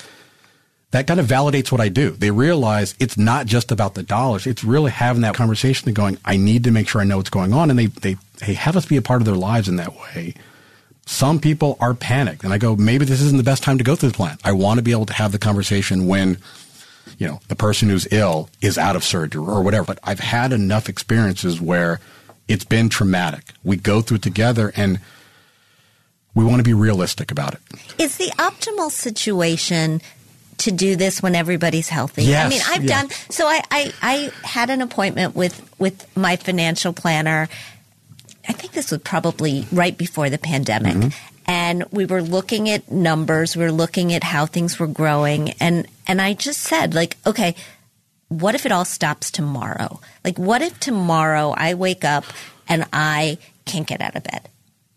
[0.95, 2.12] that kind of validates what I do.
[2.12, 4.47] They realize it's not just about the dollars.
[4.47, 7.29] It's really having that conversation and going, I need to make sure I know what's
[7.29, 7.69] going on.
[7.69, 10.36] And they, they, they have us be a part of their lives in that way.
[11.05, 13.97] Some people are panicked and I go, maybe this isn't the best time to go
[13.97, 14.38] through the plan.
[14.45, 16.38] I want to be able to have the conversation when,
[17.17, 19.84] you know, the person who's ill is out of surgery or whatever.
[19.84, 21.99] But I've had enough experiences where
[22.47, 23.43] it's been traumatic.
[23.65, 25.01] We go through it together and
[26.34, 27.60] we want to be realistic about it.
[27.99, 30.01] Is the optimal situation
[30.60, 32.24] to do this when everybody's healthy.
[32.24, 33.02] Yes, I mean, I've yes.
[33.02, 33.48] done so.
[33.48, 37.50] I, I I had an appointment with with my financial planner.
[38.48, 40.96] I think this was probably right before the pandemic.
[40.96, 41.32] Mm-hmm.
[41.48, 45.88] And we were looking at numbers, we were looking at how things were growing and
[46.08, 47.56] and I just said like, okay,
[48.30, 50.00] what if it all stops tomorrow?
[50.24, 52.26] Like what if tomorrow I wake up
[52.68, 54.50] and I can't get out of bed?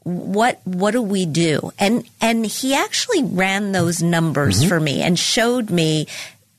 [0.09, 1.73] What what do we do?
[1.79, 4.69] And and he actually ran those numbers Mm-hmm.
[4.69, 6.07] for me and showed me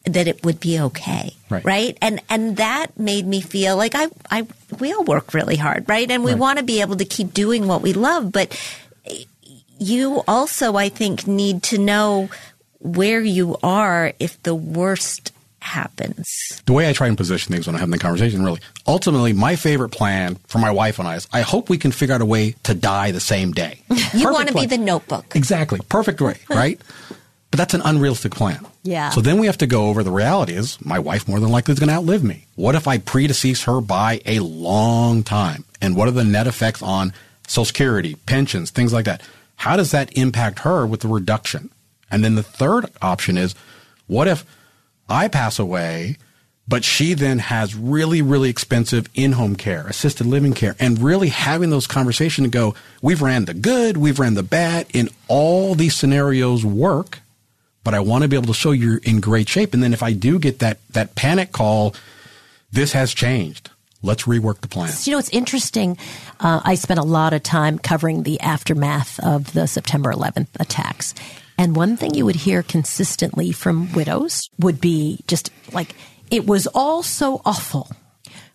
[0.05, 1.33] that it would be okay.
[1.49, 1.65] Right.
[1.65, 1.97] right.
[2.01, 4.45] And and that made me feel like I I
[4.79, 6.09] we all work really hard, right?
[6.09, 6.39] And we Right.
[6.39, 8.55] want to be able to keep doing what we love, but
[9.79, 12.29] you also I think need to know
[12.79, 16.27] where you are if the worst happens.
[16.65, 19.55] the way I try and position things when I'm having the conversation, really, ultimately, my
[19.55, 22.25] favorite plan for my wife and I is I hope we can figure out a
[22.25, 23.81] way to die the same day.
[24.13, 25.35] You want to be the notebook.
[25.35, 25.79] Exactly.
[25.87, 26.81] Perfect way, right?
[27.51, 28.65] but that's an unrealistic plan.
[28.83, 29.09] Yeah.
[29.09, 31.73] So then we have to go over the reality is my wife more than likely
[31.73, 32.45] is going to outlive me.
[32.55, 35.65] What if I predecease her by a long time?
[35.81, 37.13] And what are the net effects on
[37.47, 39.21] Social Security, pensions, things like that?
[39.55, 41.71] How does that impact her with the reduction?
[42.11, 43.55] And then the third option is
[44.07, 44.45] what if
[45.09, 46.17] I pass away,
[46.67, 51.71] but she then has really, really expensive in-home care, assisted living care, and really having
[51.71, 55.95] those conversations to go, we've ran the good, we've ran the bad, in all these
[55.95, 57.19] scenarios work,
[57.83, 59.73] but I want to be able to show you're in great shape.
[59.73, 61.95] And then if I do get that, that panic call,
[62.71, 63.71] this has changed.
[64.01, 64.93] Let's rework the plan.
[65.03, 65.97] You know, it's interesting.
[66.39, 71.13] Uh, I spent a lot of time covering the aftermath of the September 11th attacks.
[71.59, 75.93] And one thing you would hear consistently from widows would be just like,
[76.31, 77.91] it was all so awful,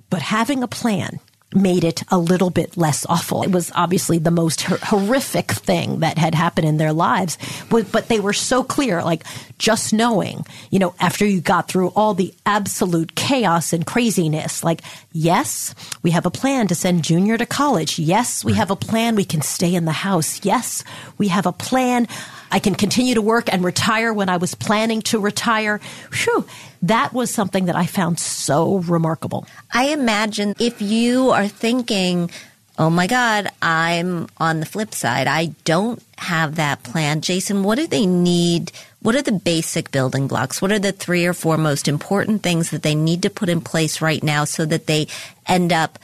[0.08, 1.20] but having a plan
[1.54, 3.42] made it a little bit less awful.
[3.42, 7.36] It was obviously the most hor- horrific thing that had happened in their lives,
[7.68, 9.22] but, but they were so clear, like
[9.58, 14.80] just knowing, you know, after you got through all the absolute chaos and craziness, like,
[15.12, 17.98] yes, we have a plan to send Junior to college.
[17.98, 20.44] Yes, we have a plan we can stay in the house.
[20.44, 20.82] Yes,
[21.18, 22.08] we have a plan.
[22.54, 25.80] I can continue to work and retire when I was planning to retire.
[26.12, 26.46] Whew,
[26.82, 29.44] that was something that I found so remarkable.
[29.72, 32.30] I imagine if you are thinking,
[32.78, 37.22] oh my God, I'm on the flip side, I don't have that plan.
[37.22, 38.70] Jason, what do they need?
[39.02, 40.62] What are the basic building blocks?
[40.62, 43.62] What are the three or four most important things that they need to put in
[43.62, 45.08] place right now so that they
[45.48, 45.98] end up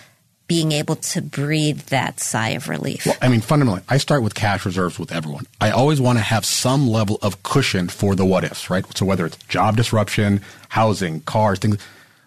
[0.50, 3.06] being able to breathe that sigh of relief.
[3.06, 5.46] Well, I mean, fundamentally, I start with cash reserves with everyone.
[5.60, 8.84] I always want to have some level of cushion for the what ifs, right?
[8.96, 11.78] So whether it's job disruption, housing, cars, things.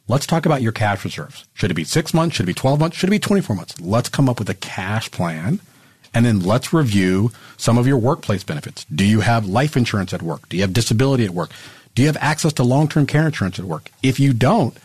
[0.07, 1.43] Let's talk about your cash reserves.
[1.53, 2.37] Should it be six months?
[2.37, 2.95] Should it be 12 months?
[2.95, 3.81] Should it be 24 months?
[3.81, 5.59] Let's come up with a cash plan.
[6.13, 8.85] And then let's review some of your workplace benefits.
[8.85, 10.47] Do you have life insurance at work?
[10.47, 11.49] Do you have disability at work?
[11.93, 13.91] Do you have access to long term care insurance at work?
[14.01, 14.77] If you don't,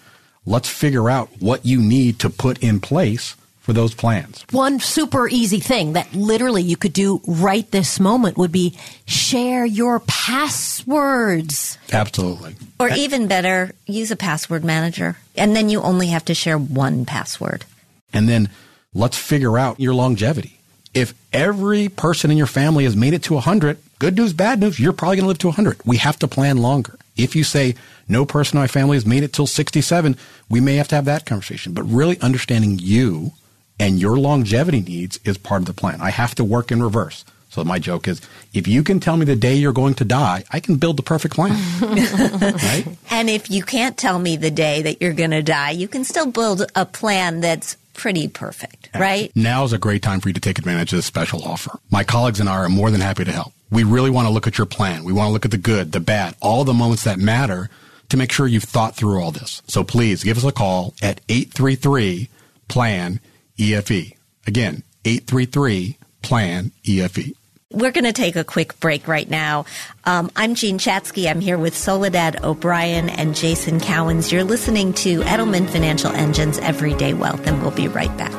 [0.49, 4.47] let's figure out what you need to put in place for those plans.
[4.51, 9.67] One super easy thing that literally you could do right this moment would be share
[9.67, 11.77] your passwords.
[11.93, 12.57] Absolutely.
[12.81, 15.19] Or even better, use a password manager.
[15.37, 17.67] And then you only have to share one password.
[18.15, 18.49] And then
[18.95, 20.61] let's figure out your longevity.
[20.95, 24.81] If every person in your family has made it to 100, good news, bad news,
[24.81, 25.83] you're probably going to live to 100.
[25.85, 26.99] We have to plan longer.
[27.19, 27.75] If you say
[28.09, 30.17] no person in my family has made it till 67,
[30.49, 31.73] we may have to have that conversation.
[31.73, 33.33] But really understanding you
[33.79, 36.01] and your longevity needs is part of the plan.
[36.01, 37.25] I have to work in reverse.
[37.51, 38.21] So my joke is,
[38.53, 41.03] if you can tell me the day you're going to die, I can build the
[41.03, 41.59] perfect plan.
[41.81, 42.85] right?
[43.11, 46.05] And if you can't tell me the day that you're going to die, you can
[46.05, 49.35] still build a plan that's pretty perfect, right?
[49.35, 51.79] Now is a great time for you to take advantage of this special offer.
[51.91, 53.53] My colleagues and I are more than happy to help.
[53.71, 55.03] We really want to look at your plan.
[55.03, 57.71] We want to look at the good, the bad, all the moments that matter
[58.09, 59.63] to make sure you've thought through all this.
[59.67, 62.29] So please give us a call at 833
[62.69, 63.21] plan
[63.59, 64.15] EFE.
[64.47, 67.33] Again, 833 plan EFE.
[67.71, 69.67] We're going to take a quick break right now.
[70.05, 71.29] Um, I'm Jean Chatzky.
[71.29, 74.33] I'm here with Soledad O'Brien and Jason Cowens.
[74.33, 78.33] You're listening to Edelman Financial Engines Everyday Wealth, and we'll be right back.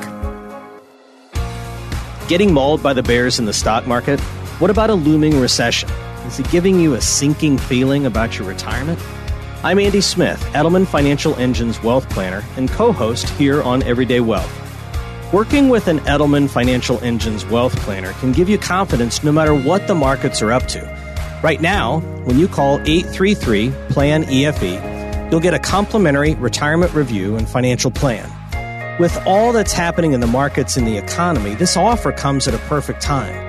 [2.27, 4.19] Getting mauled by the bears in the stock market?
[4.59, 5.89] What about a looming recession?
[6.25, 8.99] Is it giving you a sinking feeling about your retirement?
[9.61, 14.49] I'm Andy Smith, Edelman Financial Engines Wealth Planner and co host here on Everyday Wealth.
[15.33, 19.85] Working with an Edelman Financial Engines wealth planner can give you confidence no matter what
[19.85, 20.79] the markets are up to.
[21.43, 27.47] Right now, when you call 833 PLAN EFE, you'll get a complimentary retirement review and
[27.47, 28.31] financial plan.
[28.97, 32.59] With all that's happening in the markets and the economy, this offer comes at a
[32.69, 33.48] perfect time.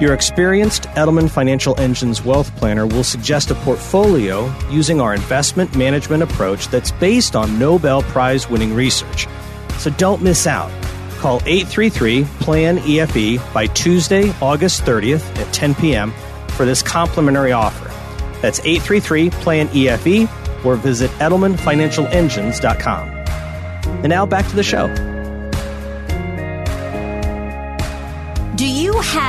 [0.00, 6.22] Your experienced Edelman Financial Engines wealth planner will suggest a portfolio using our investment management
[6.22, 9.26] approach that's based on Nobel Prize winning research.
[9.78, 10.70] So don't miss out.
[11.18, 16.12] Call 833 PLAN EFE by Tuesday, August 30th at 10 p.m.
[16.50, 17.86] for this complimentary offer.
[18.40, 20.28] That's 833 PLAN EFE
[20.64, 23.08] or visit EdelmanFinancialEngines.com.
[23.08, 25.07] And now back to the show.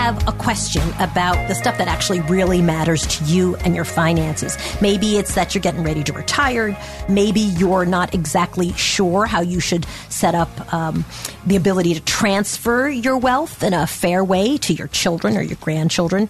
[0.10, 4.58] Have a question about the stuff that actually really matters to you and your finances?
[4.82, 6.76] Maybe it's that you're getting ready to retire.
[7.08, 11.06] Maybe you're not exactly sure how you should set up um,
[11.46, 15.58] the ability to transfer your wealth in a fair way to your children or your
[15.62, 16.28] grandchildren.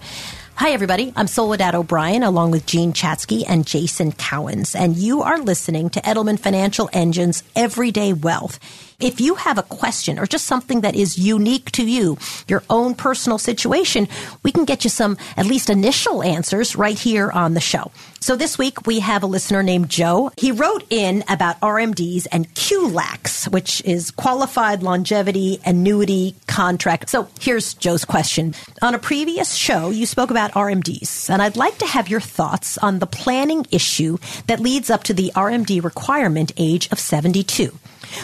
[0.56, 1.14] Hi, everybody.
[1.16, 6.02] I'm Soledad O'Brien along with Jean Chatzky and Jason Cowens, and you are listening to
[6.02, 8.60] Edelman Financial Engine's Everyday Wealth.
[9.00, 12.94] If you have a question or just something that is unique to you, your own
[12.94, 14.08] personal situation,
[14.42, 17.90] we can get you some at least initial answers right here on the show.
[18.20, 20.30] So this week we have a listener named Joe.
[20.36, 27.08] He wrote in about RMDs and QLACs, which is Qualified Longevity Annuity Contract.
[27.08, 28.54] So here's Joe's question.
[28.82, 32.76] On a previous show, you spoke about RMDs, and I'd like to have your thoughts
[32.76, 37.72] on the planning issue that leads up to the RMD requirement age of 72.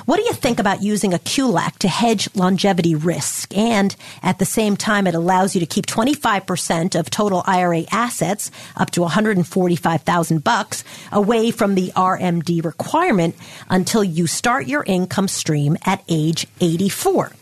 [0.04, 3.56] What do you think about using a QLAC to hedge longevity risk?
[3.56, 8.50] And at the same time, it allows you to keep 25% of total IRA assets
[8.76, 13.36] up to 145,000 bucks away from the RMD requirement
[13.68, 17.32] until you start your income stream at age 84.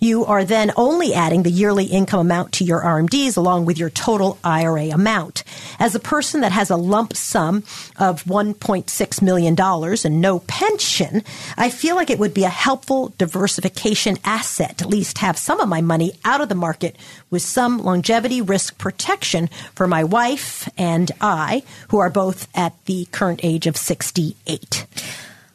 [0.00, 3.90] You are then only adding the yearly income amount to your RMDs along with your
[3.90, 5.42] total IRA amount.
[5.78, 7.64] As a person that has a lump sum
[7.98, 11.22] of $1.6 million and no pension,
[11.56, 15.60] I feel like it would be a helpful diversification asset to at least have some
[15.60, 16.96] of my money out of the market
[17.30, 23.06] with some longevity risk protection for my wife and I, who are both at the
[23.12, 24.86] current age of 68.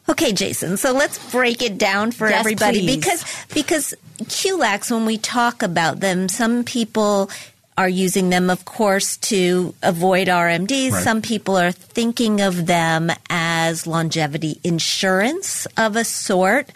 [0.08, 0.76] Okay, Jason.
[0.76, 2.96] So let's break it down for Yes, everybody please.
[2.96, 7.30] because because QLACs, when we talk about them, some people
[7.78, 10.92] are using them, of course, to avoid RMDs.
[10.92, 11.02] Right.
[11.02, 16.70] Some people are thinking of them as longevity insurance of a sort.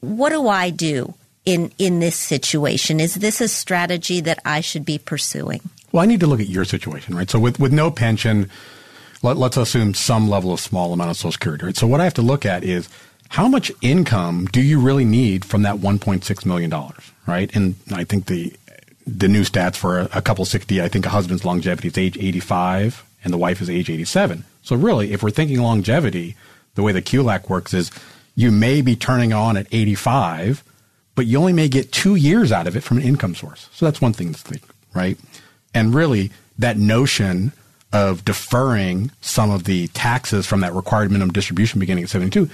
[0.00, 1.14] What do I do
[1.44, 3.00] in in this situation?
[3.00, 5.60] Is this a strategy that I should be pursuing?
[5.90, 7.28] Well, I need to look at your situation, right?
[7.28, 8.50] So with, with no pension,
[9.22, 11.76] let, let's assume some level of small amount of Social Security, right?
[11.76, 12.88] So what I have to look at is
[13.32, 16.70] how much income do you really need from that $1.6 million,
[17.26, 17.56] right?
[17.56, 18.52] And I think the,
[19.06, 22.18] the new stats for a, a couple 60, I think a husband's longevity is age
[22.18, 24.44] 85 and the wife is age 87.
[24.62, 26.36] So really, if we're thinking longevity,
[26.74, 27.90] the way the QLAC works is
[28.34, 30.62] you may be turning on at 85,
[31.14, 33.70] but you only may get two years out of it from an income source.
[33.72, 34.62] So that's one thing to think,
[34.92, 35.18] right?
[35.72, 37.52] And really, that notion
[37.94, 42.50] of deferring some of the taxes from that required minimum distribution beginning at 72,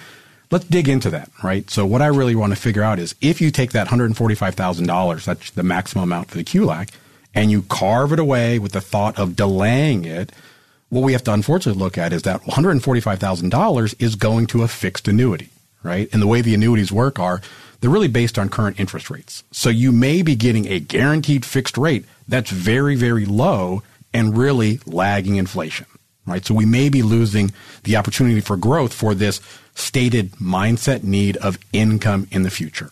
[0.50, 1.68] let's dig into that, right?
[1.70, 5.50] So what I really want to figure out is if you take that $145,000, that's
[5.50, 6.90] the maximum amount for the QLAC,
[7.34, 10.32] and you carve it away with the thought of delaying it–
[10.90, 15.06] what we have to unfortunately look at is that $145,000 is going to a fixed
[15.08, 15.50] annuity,
[15.82, 16.08] right?
[16.12, 17.40] And the way the annuities work are
[17.80, 19.44] they're really based on current interest rates.
[19.52, 23.82] So you may be getting a guaranteed fixed rate that's very, very low
[24.14, 25.86] and really lagging inflation,
[26.28, 26.44] right?
[26.44, 27.52] So we may be losing
[27.84, 29.40] the opportunity for growth for this
[29.74, 32.90] stated mindset need of income in the future.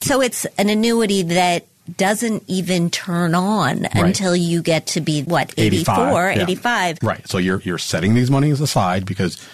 [0.00, 3.96] So it's an annuity that doesn't even turn on right.
[3.96, 6.42] until you get to be what 84 85, yeah.
[6.44, 9.44] 85 right so you're you're setting these monies aside because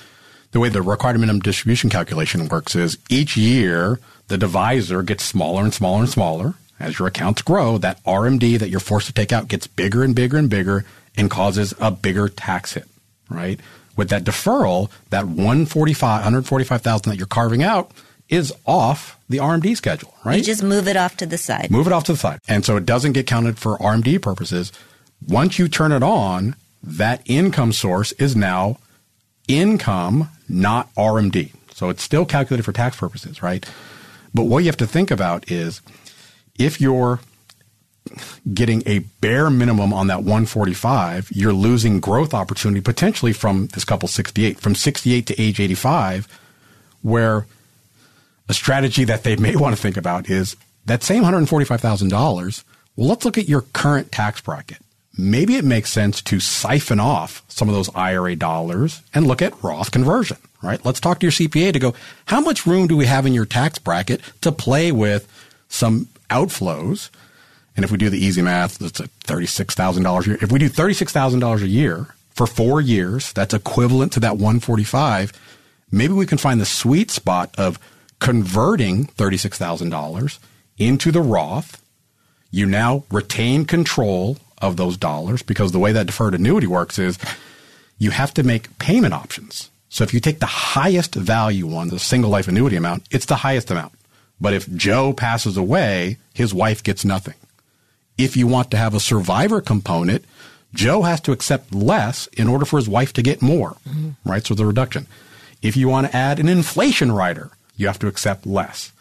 [0.52, 3.98] the way the required minimum distribution calculation works is each year
[4.28, 8.68] the divisor gets smaller and smaller and smaller as your accounts grow that RMD that
[8.68, 10.84] you're forced to take out gets bigger and bigger and bigger
[11.16, 12.86] and causes a bigger tax hit
[13.28, 13.60] right
[13.96, 17.90] with that deferral that 145 145,000 that you're carving out
[18.28, 20.38] is off the RMD schedule, right?
[20.38, 21.70] You just move it off to the side.
[21.70, 22.40] Move it off to the side.
[22.46, 24.72] And so it doesn't get counted for RMD purposes.
[25.26, 28.78] Once you turn it on, that income source is now
[29.48, 31.52] income, not RMD.
[31.74, 33.64] So it's still calculated for tax purposes, right?
[34.34, 35.80] But what you have to think about is
[36.58, 37.20] if you're
[38.52, 44.08] getting a bare minimum on that 145, you're losing growth opportunity potentially from this couple
[44.08, 46.26] 68, from 68 to age 85,
[47.02, 47.46] where–
[48.48, 50.56] a strategy that they may want to think about is
[50.86, 52.64] that same $145,000.
[52.96, 54.78] Well, let's look at your current tax bracket.
[55.16, 59.62] Maybe it makes sense to siphon off some of those IRA dollars and look at
[59.62, 60.84] Roth conversion, right?
[60.84, 61.94] Let's talk to your CPA to go,
[62.26, 65.28] how much room do we have in your tax bracket to play with
[65.68, 67.10] some outflows?
[67.78, 70.38] And if we do the easy math, that's a $36,000 a year.
[70.42, 75.32] If we do $36,000 a year for four years, that's equivalent to that 145.
[75.92, 77.78] Maybe we can find the sweet spot of
[78.18, 80.40] converting $36,000
[80.76, 81.80] into the Roth.
[82.50, 87.16] You now retain control of those dollars because the way that deferred annuity works is
[87.96, 89.70] you have to make payment options.
[89.88, 93.36] So if you take the highest value one, the single life annuity amount, it's the
[93.36, 93.92] highest amount.
[94.40, 97.34] But if Joe passes away, his wife gets nothing.
[98.18, 100.24] If you want to have a survivor component,
[100.74, 104.10] Joe has to accept less in order for his wife to get more, mm-hmm.
[104.28, 104.44] right?
[104.44, 105.06] So the reduction.
[105.62, 108.92] If you want to add an inflation rider, you have to accept less.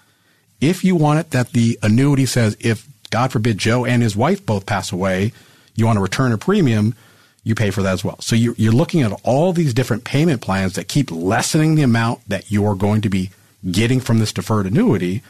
[0.62, 4.46] If you want it that the annuity says if God forbid Joe and his wife
[4.46, 5.34] both pass away,
[5.76, 6.96] you want to return a premium,
[7.44, 8.20] you pay for that as well.
[8.20, 12.28] So you're, you're looking at all these different payment plans that keep lessening the amount
[12.28, 13.30] that you're going to be
[13.72, 15.22] getting from this deferred annuity.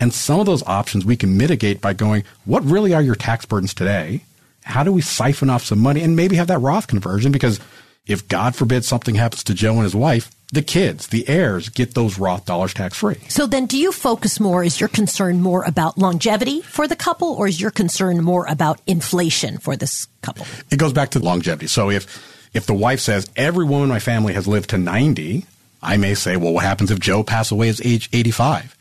[0.00, 3.44] And some of those options we can mitigate by going, what really are your tax
[3.44, 4.22] burdens today?
[4.64, 7.32] How do we siphon off some money and maybe have that Roth conversion?
[7.32, 7.60] Because
[8.06, 11.94] if God forbid something happens to Joe and his wife, the kids, the heirs, get
[11.94, 13.16] those Roth dollars tax free.
[13.28, 14.62] So then, do you focus more?
[14.62, 18.80] Is your concern more about longevity for the couple, or is your concern more about
[18.86, 20.46] inflation for this couple?
[20.70, 21.66] It goes back to longevity.
[21.66, 22.06] So if
[22.54, 25.46] if the wife says every woman in my family has lived to ninety,
[25.82, 28.76] I may say, well, what happens if Joe passes away at age eighty five?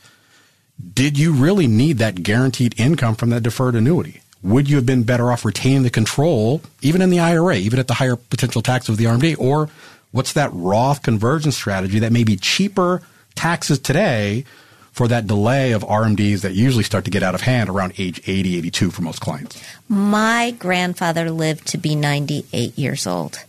[0.94, 4.22] Did you really need that guaranteed income from that deferred annuity?
[4.42, 7.88] Would you have been better off retaining the control, even in the IRA, even at
[7.88, 9.70] the higher potential tax of the RMD, or
[10.14, 13.02] What's that Roth conversion strategy that may be cheaper
[13.34, 14.46] taxes today
[14.92, 18.22] for that delay of RMDs that usually start to get out of hand around age
[18.28, 19.60] 80, 82 for most clients?
[19.90, 23.44] My grandfather lived to be 98 years old.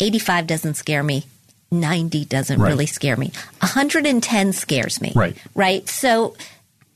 [0.00, 1.24] 85 doesn't scare me.
[1.80, 2.68] 90 doesn't right.
[2.68, 3.32] really scare me.
[3.60, 5.12] 110 scares me.
[5.14, 5.36] Right.
[5.54, 5.88] Right.
[5.88, 6.36] So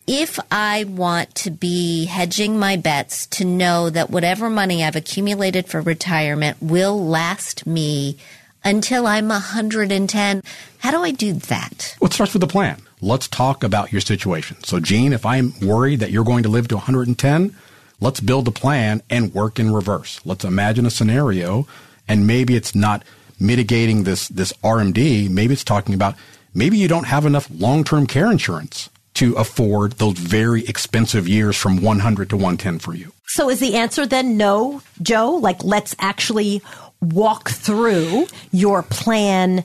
[0.07, 5.67] if I want to be hedging my bets to know that whatever money I've accumulated
[5.67, 8.17] for retirement will last me
[8.65, 10.43] until I'm 110.
[10.79, 11.97] How do I do that?
[12.01, 12.81] Well, it starts with a plan.
[13.01, 14.57] Let's talk about your situation.
[14.65, 17.55] So, Jean, if I'm worried that you're going to live to 110,
[18.01, 20.21] let's build a plan and work in reverse.
[20.25, 21.67] Let's imagine a scenario,
[22.09, 23.05] and maybe it's not
[23.41, 25.29] mitigating this, this RMD.
[25.31, 26.15] Maybe it's talking about
[26.55, 31.57] maybe you don't have enough long term care insurance to afford those very expensive years
[31.57, 33.13] from 100 to 110 for you.
[33.27, 35.33] So is the answer then no, Joe?
[35.33, 36.63] Like let's actually
[37.01, 39.65] walk through your plan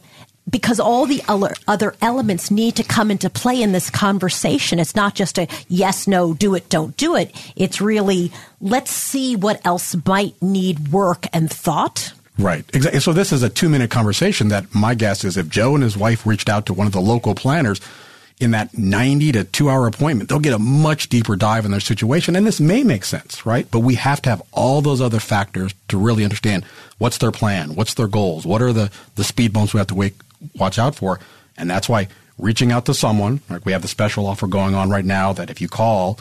[0.49, 4.80] because all the other, other elements need to come into play in this conversation.
[4.80, 7.32] It's not just a yes, no, do it, don't do it.
[7.55, 12.13] It's really let's see what else might need work and thought.
[12.38, 12.65] Right.
[12.73, 12.99] Exactly.
[12.99, 15.95] So this is a two minute conversation that my guess is if Joe and his
[15.95, 17.79] wife reached out to one of the local planners
[18.39, 21.79] in that 90 to two hour appointment, they'll get a much deeper dive in their
[21.79, 22.36] situation.
[22.36, 23.69] And this may make sense, right?
[23.69, 26.65] But we have to have all those other factors to really understand
[26.97, 30.11] what's their plan, what's their goals, what are the, the speed bumps we have to
[30.57, 31.19] watch out for.
[31.55, 32.07] And that's why
[32.39, 35.51] reaching out to someone, like we have the special offer going on right now that
[35.51, 36.19] if you call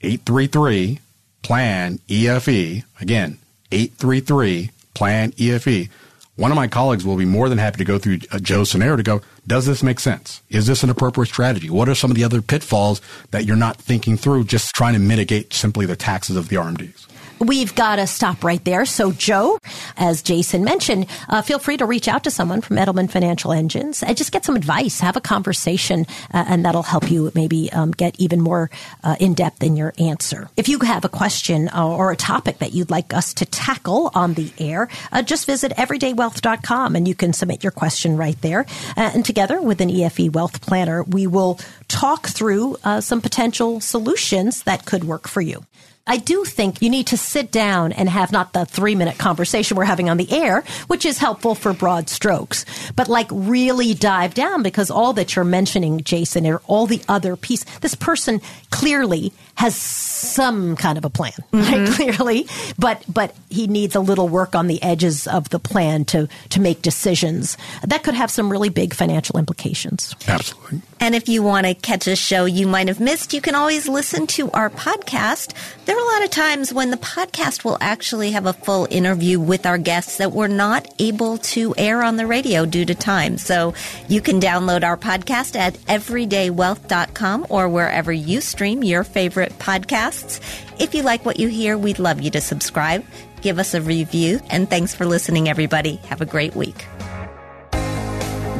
[0.00, 0.98] 833
[1.42, 3.38] plan EFE, again,
[3.70, 5.88] 833 plan EFE,
[6.36, 8.96] one of my colleagues will be more than happy to go through uh, Joe's scenario
[8.96, 10.42] to go, does this make sense?
[10.48, 11.68] Is this an appropriate strategy?
[11.68, 13.00] What are some of the other pitfalls
[13.32, 17.06] that you're not thinking through just trying to mitigate simply the taxes of the RMDs?
[17.38, 18.84] We've got to stop right there.
[18.84, 19.58] So, Joe,
[19.96, 24.02] as Jason mentioned, uh, feel free to reach out to someone from Edelman Financial Engines
[24.02, 27.90] and just get some advice, have a conversation, uh, and that'll help you maybe um,
[27.90, 28.70] get even more
[29.02, 30.48] uh, in depth in your answer.
[30.56, 34.10] If you have a question uh, or a topic that you'd like us to tackle
[34.14, 38.66] on the air, uh, just visit everydaywealth.com and you can submit your question right there.
[38.96, 41.58] Uh, and together with an EFE Wealth Planner, we will
[41.88, 45.64] talk through some potential solutions that could work for you.
[46.06, 49.76] I do think you need to sit down and have not the three minute conversation
[49.76, 52.64] we're having on the air, which is helpful for broad strokes,
[52.96, 57.36] but like really dive down because all that you're mentioning, Jason, are all the other
[57.36, 57.62] piece.
[57.80, 58.40] This person
[58.70, 61.60] clearly has some kind of a plan, mm-hmm.
[61.60, 61.88] right?
[61.94, 62.48] Clearly,
[62.78, 66.60] but but he needs a little work on the edges of the plan to to
[66.60, 70.16] make decisions that could have some really big financial implications.
[70.26, 70.82] Absolutely.
[71.02, 73.88] And if you want to catch a show you might have missed, you can always
[73.88, 75.52] listen to our podcast.
[75.84, 79.40] There are a lot of times when the podcast will actually have a full interview
[79.40, 83.36] with our guests that we're not able to air on the radio due to time.
[83.36, 83.74] So
[84.06, 90.38] you can download our podcast at everydaywealth.com or wherever you stream your favorite podcasts.
[90.80, 93.04] If you like what you hear, we'd love you to subscribe,
[93.40, 95.96] give us a review, and thanks for listening, everybody.
[95.96, 96.86] Have a great week.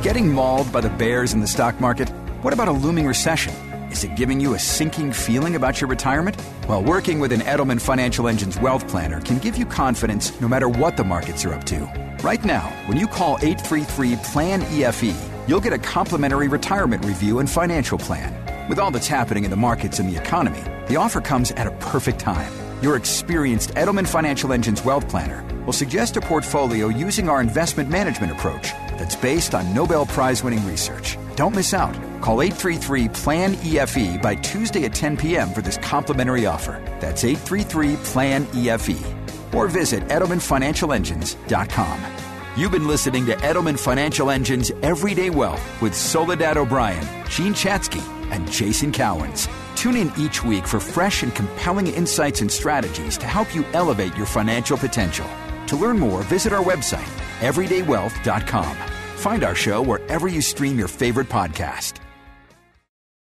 [0.03, 2.13] Getting mauled by the bears in the stock market?
[2.43, 3.55] What about a looming recession?
[3.93, 6.37] Is it giving you a sinking feeling about your retirement?
[6.69, 10.69] Well, working with an Edelman Financial Engines wealth planner can give you confidence no matter
[10.69, 11.85] what the markets are up to.
[12.21, 15.15] Right now, when you call 833 PLAN EFE,
[15.49, 18.35] you'll get a complimentary retirement review and financial plan.
[18.69, 21.77] With all that's happening in the markets and the economy, the offer comes at a
[21.79, 22.53] perfect time.
[22.83, 28.33] Your experienced Edelman Financial Engines wealth planner will suggest a portfolio using our investment management
[28.33, 31.17] approach that's based on Nobel Prize winning research.
[31.37, 31.95] Don't miss out.
[32.21, 35.51] Call 833 PLAN EFE by Tuesday at 10 p.m.
[35.51, 36.83] for this complimentary offer.
[37.01, 39.55] That's 833 PLAN EFE.
[39.55, 42.01] Or visit EdelmanFinancialEngines.com.
[42.55, 48.51] You've been listening to Edelman Financial Engines Everyday Wealth with Soledad O'Brien, Jean Chatzky, and
[48.51, 49.49] Jason Cowens.
[49.75, 54.15] Tune in each week for fresh and compelling insights and strategies to help you elevate
[54.17, 55.27] your financial potential.
[55.69, 57.09] To learn more, visit our website,
[57.41, 58.92] everydaywealth.com.
[59.23, 62.02] Find our show wherever you stream your favorite podcast.